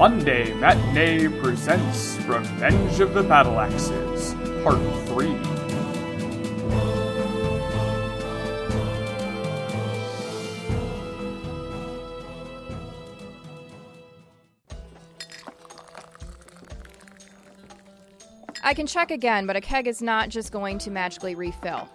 [0.00, 4.32] Monday Matinee presents Revenge of the Battle Axes,
[4.64, 5.36] Part 3.
[18.64, 21.90] I can check again, but a keg is not just going to magically refill.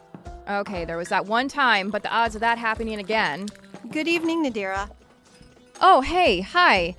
[0.48, 3.48] Okay, there was that one time, but the odds of that happening again.
[3.90, 4.92] Good evening, Nadira.
[5.82, 6.96] Oh, hey, hi.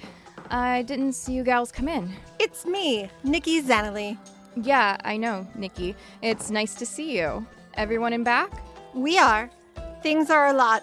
[0.51, 2.13] I didn't see you gals come in.
[2.39, 4.17] It's me, Nikki Zanelli.
[4.57, 5.95] Yeah, I know, Nikki.
[6.23, 7.47] It's nice to see you.
[7.75, 8.51] Everyone in back?
[8.95, 9.51] We are.
[10.03, 10.83] Things are a lot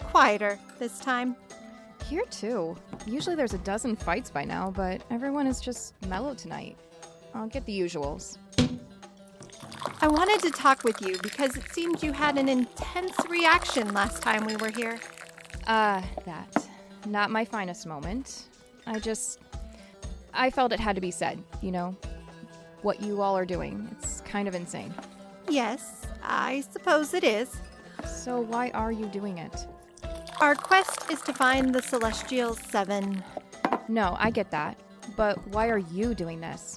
[0.00, 1.36] quieter this time.
[2.06, 2.76] Here, too.
[3.06, 6.76] Usually there's a dozen fights by now, but everyone is just mellow tonight.
[7.34, 8.38] I'll get the usuals.
[10.00, 14.22] I wanted to talk with you because it seemed you had an intense reaction last
[14.22, 14.98] time we were here.
[15.66, 16.68] Uh, that.
[17.06, 18.44] Not my finest moment.
[18.90, 19.38] I just.
[20.34, 21.96] I felt it had to be said, you know?
[22.82, 23.88] What you all are doing.
[23.92, 24.92] It's kind of insane.
[25.48, 27.56] Yes, I suppose it is.
[28.06, 29.66] So, why are you doing it?
[30.40, 33.22] Our quest is to find the Celestial Seven.
[33.88, 34.80] No, I get that.
[35.16, 36.76] But why are you doing this?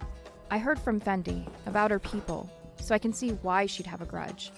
[0.52, 4.06] I heard from Fendi about her people, so I can see why she'd have a
[4.06, 4.52] grudge.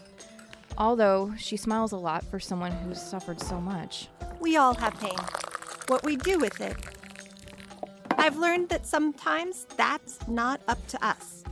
[0.77, 4.09] Although she smiles a lot for someone who's suffered so much.
[4.41, 5.17] We all have pain.
[5.87, 6.75] What we do with it.
[8.25, 11.43] I've learned that sometimes that's not up to us.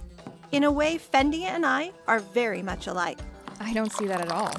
[0.52, 3.20] In a way, Fendi and I are very much alike.
[3.60, 4.52] I don't see that at all.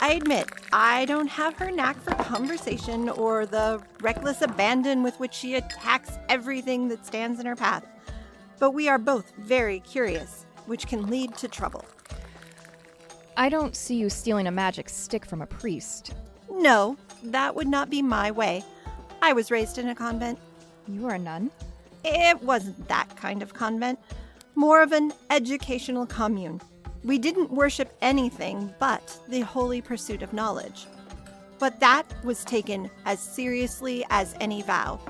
[0.00, 5.32] I admit, I don't have her knack for conversation or the reckless abandon with which
[5.32, 7.86] she attacks everything that stands in her path.
[8.58, 11.84] But we are both very curious, which can lead to trouble.
[13.36, 16.12] I don't see you stealing a magic stick from a priest.
[16.50, 18.64] No, that would not be my way.
[19.22, 20.40] I was raised in a convent.
[20.88, 21.50] You are a nun?
[22.04, 23.98] It wasn't that kind of convent,
[24.54, 26.60] more of an educational commune.
[27.04, 30.86] We didn't worship anything but the holy pursuit of knowledge.
[31.58, 35.00] But that was taken as seriously as any vow.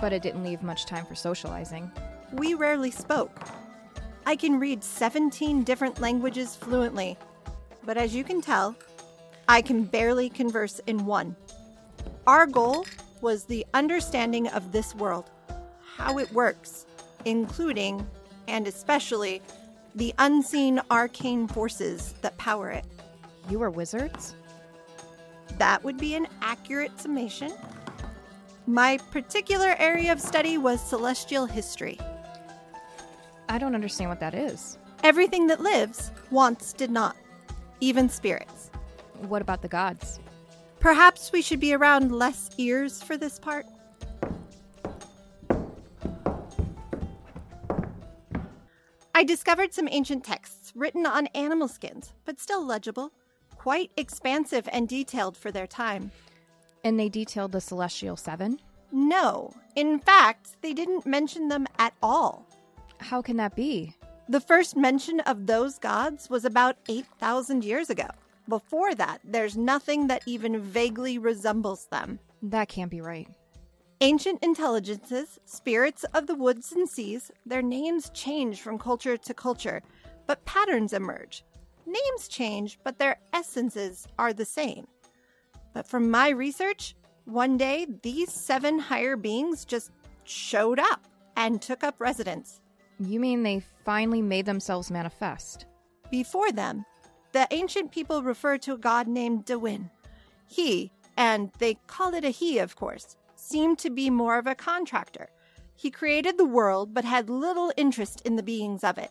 [0.00, 1.90] But it didn't leave much time for socializing.
[2.32, 3.40] We rarely spoke.
[4.26, 7.16] I can read 17 different languages fluently,
[7.84, 8.76] but as you can tell,
[9.48, 11.34] I can barely converse in one.
[12.26, 12.84] Our goal
[13.20, 15.30] was the understanding of this world,
[15.96, 16.86] how it works,
[17.24, 18.06] including
[18.46, 19.42] and especially
[19.94, 22.84] the unseen arcane forces that power it.
[23.50, 24.34] You were wizards?
[25.58, 27.52] That would be an accurate summation.
[28.66, 31.98] My particular area of study was celestial history.
[33.48, 34.78] I don't understand what that is.
[35.02, 37.16] Everything that lives once did not,
[37.80, 38.70] even spirits.
[39.22, 40.20] What about the gods?
[40.80, 43.66] Perhaps we should be around less ears for this part.
[49.14, 53.12] I discovered some ancient texts written on animal skins, but still legible,
[53.56, 56.12] quite expansive and detailed for their time.
[56.84, 58.60] And they detailed the Celestial Seven?
[58.92, 62.46] No, in fact, they didn't mention them at all.
[62.98, 63.92] How can that be?
[64.28, 68.06] The first mention of those gods was about 8,000 years ago.
[68.48, 72.18] Before that, there's nothing that even vaguely resembles them.
[72.42, 73.28] That can't be right.
[74.00, 79.82] Ancient intelligences, spirits of the woods and seas, their names change from culture to culture,
[80.26, 81.44] but patterns emerge.
[81.84, 84.86] Names change, but their essences are the same.
[85.74, 86.94] But from my research,
[87.24, 89.90] one day these seven higher beings just
[90.24, 92.60] showed up and took up residence.
[92.98, 95.66] You mean they finally made themselves manifest?
[96.10, 96.84] Before them,
[97.32, 99.90] the ancient people refer to a god named Dewin.
[100.46, 104.54] He, and they call it a he, of course, seemed to be more of a
[104.54, 105.28] contractor.
[105.76, 109.10] He created the world but had little interest in the beings of it.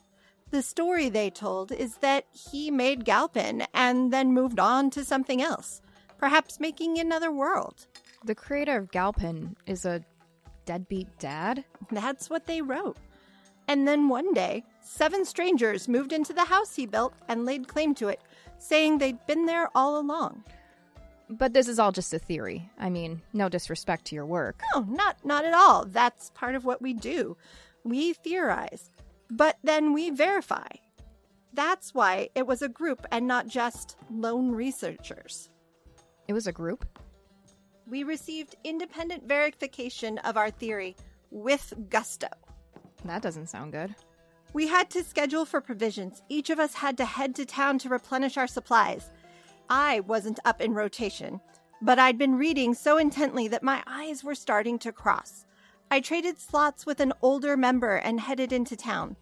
[0.49, 5.41] The story they told is that he made Galpin and then moved on to something
[5.41, 5.81] else,
[6.17, 7.87] perhaps making another world.
[8.23, 10.03] The creator of Galpin is a
[10.65, 11.65] deadbeat dad?
[11.91, 12.97] That's what they wrote.
[13.67, 17.93] And then one day, seven strangers moved into the house he built and laid claim
[17.95, 18.21] to it,
[18.57, 20.43] saying they'd been there all along.
[21.29, 22.69] But this is all just a theory.
[22.79, 24.61] I mean, no disrespect to your work.
[24.73, 25.85] No, not not at all.
[25.85, 27.35] That's part of what we do.
[27.83, 28.89] We theorize,
[29.29, 30.67] but then we verify.
[31.53, 35.49] That's why it was a group and not just lone researchers.
[36.27, 36.85] It was a group?
[37.87, 40.95] We received independent verification of our theory
[41.31, 42.27] with gusto.
[43.05, 43.95] That doesn't sound good.
[44.57, 46.23] We had to schedule for provisions.
[46.29, 49.11] Each of us had to head to town to replenish our supplies.
[49.69, 51.39] I wasn't up in rotation,
[51.79, 55.45] but I'd been reading so intently that my eyes were starting to cross.
[55.91, 59.15] I traded slots with an older member and headed into town.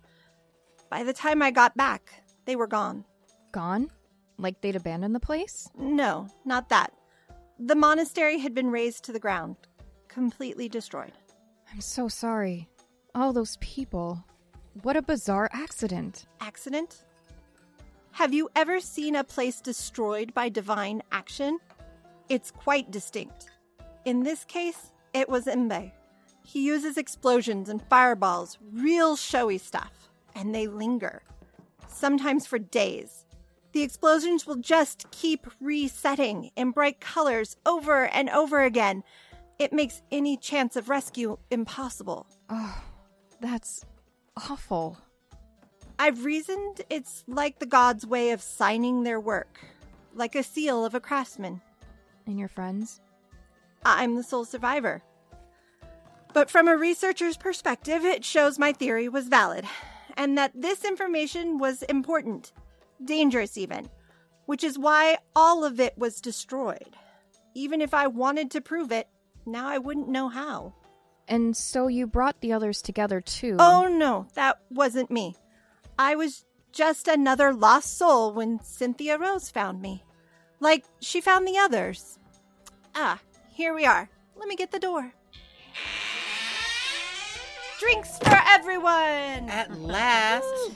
[0.90, 2.14] By the time I got back,
[2.46, 3.04] they were gone.
[3.52, 3.92] Gone?
[4.38, 5.70] Like they'd abandoned the place?
[5.78, 6.94] No, not that.
[7.60, 9.58] The monastery had been razed to the ground,
[10.08, 11.12] completely destroyed.
[11.74, 12.70] I'm so sorry.
[13.14, 14.24] All those people.
[14.84, 16.26] What a bizarre accident.
[16.42, 17.06] Accident?
[18.12, 21.60] Have you ever seen a place destroyed by divine action?
[22.28, 23.50] It's quite distinct.
[24.04, 25.94] In this case, it was Imbe.
[26.44, 31.24] He uses explosions and fireballs, real showy stuff, and they linger,
[31.88, 33.26] sometimes for days.
[33.72, 39.04] The explosions will just keep resetting in bright colors over and over again.
[39.58, 42.28] It makes any chance of rescue impossible.
[42.50, 42.84] Oh,
[43.40, 43.86] that's
[44.38, 44.98] awful.
[45.98, 49.60] I've reasoned it's like the gods' way of signing their work,
[50.14, 51.62] like a seal of a craftsman.
[52.28, 53.00] And your friends?
[53.86, 55.04] I'm the sole survivor.
[56.34, 59.66] But from a researcher's perspective, it shows my theory was valid,
[60.18, 62.52] and that this information was important,
[63.04, 63.90] dangerous even,
[64.46, 66.98] which is why all of it was destroyed.
[67.54, 69.08] Even if I wanted to prove it,
[69.46, 70.74] now I wouldn't know how.
[71.28, 73.58] And so you brought the others together too.
[73.60, 75.36] Oh no, that wasn't me.
[75.98, 80.04] I was just another lost soul when Cynthia Rose found me.
[80.60, 82.20] Like she found the others.
[82.94, 83.20] Ah,
[83.50, 84.10] here we are.
[84.36, 85.14] Let me get the door.
[87.80, 89.50] Drinks for everyone!
[89.50, 90.72] At last.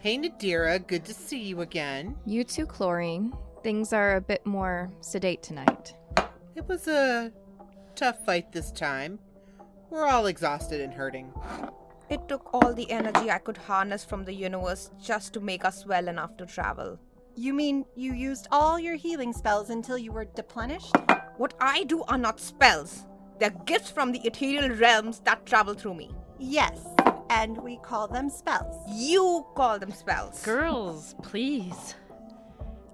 [0.00, 2.16] hey, Nadira, good to see you again.
[2.24, 3.32] You too, Chlorine.
[3.62, 5.94] Things are a bit more sedate tonight.
[6.54, 7.32] It was a
[7.94, 9.18] tough fight this time.
[9.90, 11.32] We're all exhausted and hurting.
[12.10, 15.86] It took all the energy I could harness from the universe just to make us
[15.86, 16.98] well enough to travel.
[17.34, 20.94] You mean you used all your healing spells until you were deplenished?
[21.36, 23.06] What I do are not spells,
[23.38, 26.10] they're gifts from the ethereal realms that travel through me.
[26.38, 26.80] Yes,
[27.30, 28.76] and we call them spells.
[28.88, 30.42] You call them spells.
[30.44, 31.94] Girls, please.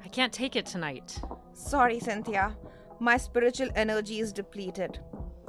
[0.05, 1.21] I can't take it tonight.
[1.55, 2.57] Sorry, Cynthia.
[3.01, 5.01] My spiritual energy is depleted.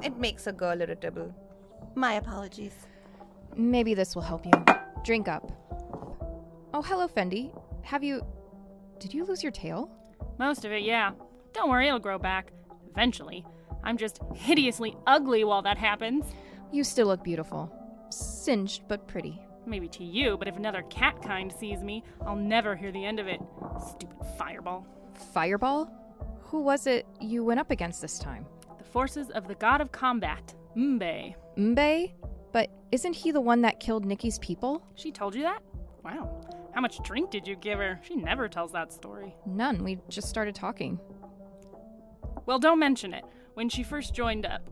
[0.02, 1.34] It makes a girl irritable.
[1.94, 2.74] My apologies.
[3.56, 4.52] Maybe this will help you.
[5.04, 5.50] Drink up.
[6.74, 7.50] Oh, hello, Fendi.
[7.82, 8.24] Have you.
[8.98, 9.90] Did you lose your tail?
[10.38, 11.12] Most of it, yeah.
[11.52, 12.52] Don't worry, it'll grow back.
[12.90, 13.44] Eventually.
[13.82, 16.26] I'm just hideously ugly while that happens.
[16.72, 17.72] You still look beautiful.
[18.10, 19.40] Singed, but pretty.
[19.64, 23.18] Maybe to you, but if another cat kind sees me, I'll never hear the end
[23.20, 23.40] of it.
[23.88, 24.86] Stupid fireball.
[25.32, 25.90] Fireball?
[26.42, 28.46] Who was it you went up against this time?
[28.96, 31.34] Forces of the god of combat, Mbe.
[31.58, 32.12] Mbe?
[32.50, 34.82] But isn't he the one that killed Nikki's people?
[34.94, 35.62] She told you that?
[36.02, 36.40] Wow.
[36.72, 38.00] How much drink did you give her?
[38.02, 39.36] She never tells that story.
[39.44, 39.84] None.
[39.84, 40.98] We just started talking.
[42.46, 43.26] Well, don't mention it.
[43.52, 44.62] When she first joined up,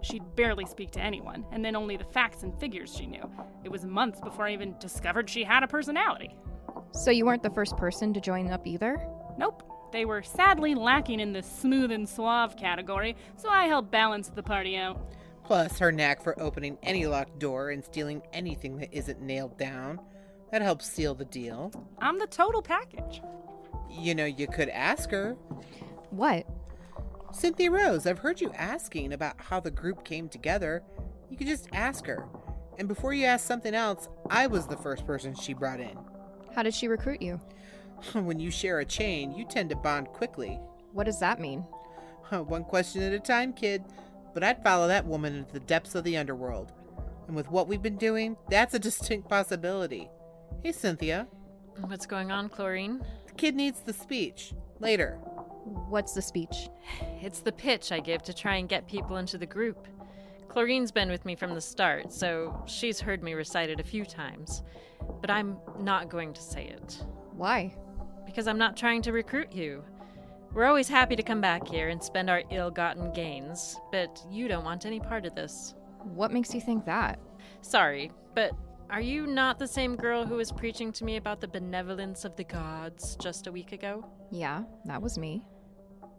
[0.00, 3.30] she'd barely speak to anyone, and then only the facts and figures she knew.
[3.64, 6.34] It was months before I even discovered she had a personality.
[6.92, 8.98] So you weren't the first person to join up either?
[9.36, 9.62] Nope.
[9.92, 14.42] They were sadly lacking in the smooth and suave category, so I helped balance the
[14.42, 15.14] party out.
[15.44, 19.98] Plus, her knack for opening any locked door and stealing anything that isn't nailed down.
[20.52, 21.72] That helps seal the deal.
[21.98, 23.22] I'm the total package.
[23.90, 25.32] You know, you could ask her.
[26.10, 26.46] What?
[27.32, 30.82] Cynthia Rose, I've heard you asking about how the group came together.
[31.30, 32.26] You could just ask her.
[32.78, 35.96] And before you ask something else, I was the first person she brought in.
[36.54, 37.40] How did she recruit you?
[38.12, 40.60] when you share a chain, you tend to bond quickly.
[40.92, 41.60] What does that mean?
[42.30, 43.84] One question at a time, kid.
[44.34, 46.72] But I'd follow that woman into the depths of the underworld.
[47.26, 50.10] And with what we've been doing, that's a distinct possibility.
[50.62, 51.26] Hey, Cynthia.
[51.86, 53.02] What's going on, Chlorine?
[53.26, 54.54] The kid needs the speech.
[54.80, 55.18] Later.
[55.88, 56.68] What's the speech?
[57.20, 59.86] It's the pitch I give to try and get people into the group.
[60.48, 64.04] Chlorine's been with me from the start, so she's heard me recite it a few
[64.04, 64.62] times.
[65.20, 67.04] But I'm not going to say it.
[67.32, 67.74] Why?
[68.28, 69.82] Because I'm not trying to recruit you.
[70.52, 74.48] We're always happy to come back here and spend our ill gotten gains, but you
[74.48, 75.74] don't want any part of this.
[76.02, 77.18] What makes you think that?
[77.62, 78.52] Sorry, but
[78.90, 82.36] are you not the same girl who was preaching to me about the benevolence of
[82.36, 84.06] the gods just a week ago?
[84.30, 85.42] Yeah, that was me.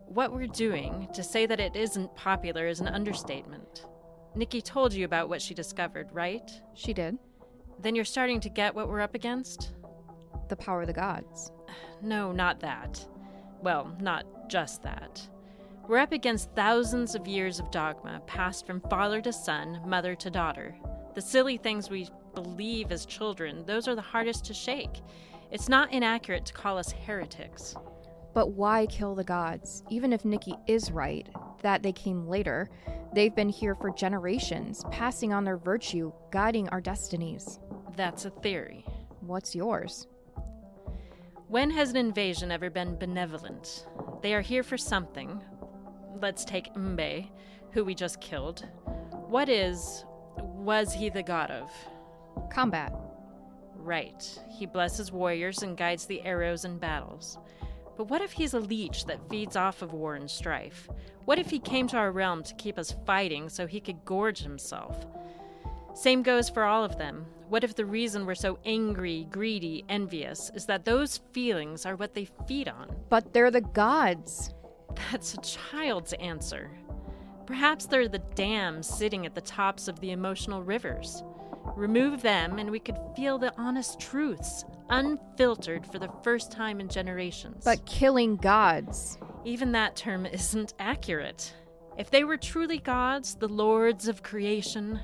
[0.07, 3.85] What we're doing, to say that it isn't popular, is an understatement.
[4.35, 6.49] Nikki told you about what she discovered, right?
[6.73, 7.19] She did.
[7.79, 9.73] Then you're starting to get what we're up against?
[10.49, 11.51] The power of the gods.
[12.01, 13.05] No, not that.
[13.61, 15.27] Well, not just that.
[15.87, 20.29] We're up against thousands of years of dogma passed from father to son, mother to
[20.29, 20.75] daughter.
[21.15, 25.01] The silly things we believe as children, those are the hardest to shake.
[25.51, 27.75] It's not inaccurate to call us heretics.
[28.33, 29.83] But why kill the gods?
[29.89, 31.27] Even if Nikki is right,
[31.63, 32.69] that they came later.
[33.13, 37.59] They've been here for generations, passing on their virtue, guiding our destinies.
[37.95, 38.85] That's a theory.
[39.21, 40.07] What's yours?
[41.49, 43.87] When has an invasion ever been benevolent?
[44.21, 45.43] They are here for something.
[46.21, 47.27] Let's take Mbe,
[47.71, 48.67] who we just killed.
[49.29, 50.05] What is.
[50.37, 51.71] was he the god of?
[52.53, 52.93] Combat.
[53.73, 54.23] Right.
[54.59, 57.39] He blesses warriors and guides the arrows in battles.
[57.97, 60.87] But what if he's a leech that feeds off of war and strife?
[61.25, 64.43] What if he came to our realm to keep us fighting so he could gorge
[64.43, 65.07] himself?
[65.93, 67.25] Same goes for all of them.
[67.49, 72.13] What if the reason we're so angry, greedy, envious is that those feelings are what
[72.13, 72.95] they feed on?
[73.09, 74.53] But they're the gods.
[75.11, 76.69] That's a child's answer.
[77.45, 81.23] Perhaps they're the dams sitting at the tops of the emotional rivers.
[81.75, 86.87] Remove them, and we could feel the honest truths, unfiltered for the first time in
[86.87, 87.63] generations.
[87.65, 89.17] But killing gods.
[89.45, 91.53] even that term isn't accurate.
[91.97, 94.99] If they were truly gods, the lords of creation,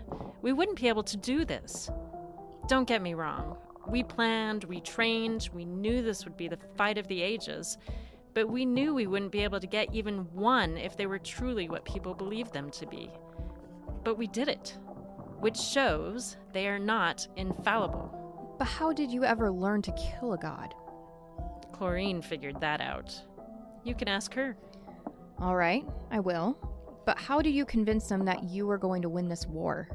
[0.45, 1.89] we wouldn't be able to do this.
[2.67, 3.57] Don't get me wrong.
[3.87, 7.79] We planned, we trained, we knew this would be the fight of the ages,
[8.35, 11.67] but we knew we wouldn't be able to get even one if they were truly
[11.67, 13.09] what people believed them to be.
[14.03, 14.77] But we did it,
[15.39, 18.55] which shows they are not infallible.
[18.59, 20.75] But how did you ever learn to kill a god?
[21.71, 23.19] Chlorine figured that out.
[23.83, 24.55] You can ask her.
[25.39, 26.55] All right, I will.
[27.03, 29.89] But how do you convince them that you are going to win this war?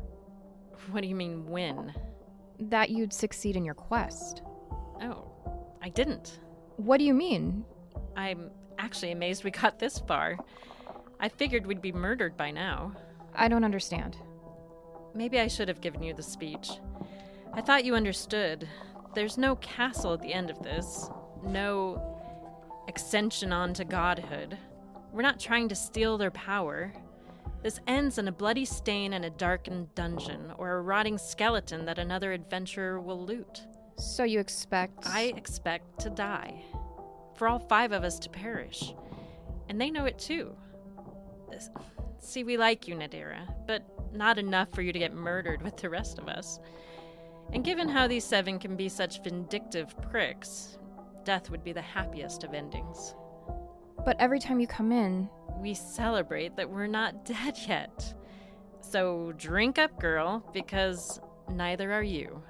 [0.90, 1.92] What do you mean, win?
[2.58, 4.42] That you'd succeed in your quest?
[5.02, 5.30] Oh,
[5.82, 6.40] I didn't.
[6.76, 7.64] What do you mean?
[8.16, 10.38] I'm actually amazed we got this far.
[11.20, 12.92] I figured we'd be murdered by now.
[13.34, 14.16] I don't understand.
[15.14, 16.70] Maybe I should have given you the speech.
[17.52, 18.68] I thought you understood.
[19.14, 21.10] There's no castle at the end of this,
[21.42, 22.18] no
[22.88, 24.56] extension onto godhood.
[25.12, 26.92] We're not trying to steal their power.
[27.62, 31.98] This ends in a bloody stain in a darkened dungeon, or a rotting skeleton that
[31.98, 33.66] another adventurer will loot.
[33.96, 35.06] So you expect.
[35.06, 36.64] I expect to die.
[37.36, 38.94] For all five of us to perish.
[39.68, 40.56] And they know it too.
[42.18, 43.82] See, we like you, Nadira, but
[44.14, 46.58] not enough for you to get murdered with the rest of us.
[47.52, 50.78] And given how these seven can be such vindictive pricks,
[51.24, 53.14] death would be the happiest of endings.
[54.04, 55.28] But every time you come in,
[55.60, 58.14] We celebrate that we're not dead yet.
[58.80, 62.42] So drink up, girl, because neither are you.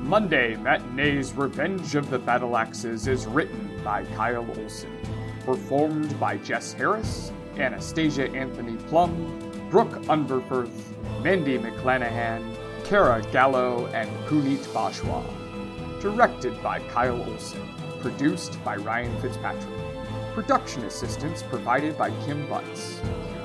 [0.00, 4.92] Monday Matinee's Revenge of the Battle Axes is written by Kyle Olson,
[5.44, 12.44] performed by Jess Harris, Anastasia Anthony Plum, Brooke Underfirth, Mandy McClanahan,
[12.84, 15.24] Kara Gallo, and Puneet Bashwa.
[16.00, 17.68] Directed by Kyle Olson,
[18.06, 19.74] produced by Ryan Fitzpatrick.
[20.32, 23.00] Production assistance provided by Kim Butts.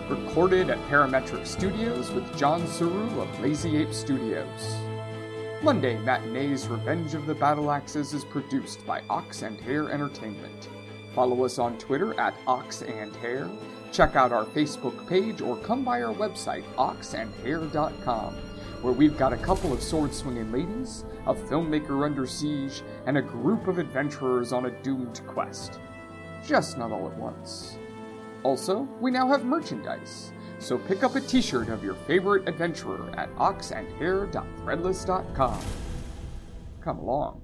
[0.08, 4.75] Recorded at Parametric Studios with John Suru of Lazy Ape Studios.
[5.63, 10.70] Monday Matinee's Revenge of the Battle Axes is produced by Ox and Hare Entertainment.
[11.15, 13.50] Follow us on Twitter at Ox and Hare.
[13.91, 18.36] Check out our Facebook page or come by our website, oxandhare.com,
[18.82, 23.22] where we've got a couple of sword swinging ladies, a filmmaker under siege, and a
[23.22, 25.80] group of adventurers on a doomed quest.
[26.46, 27.78] Just not all at once.
[28.44, 33.12] Also, we now have merchandise, so pick up a t shirt of your favorite adventurer
[33.18, 35.60] at oxandhare.threadless.com.
[36.82, 37.42] Come along.